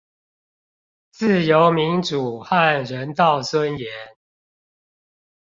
[1.11, 3.87] 自由民主和人道尊嚴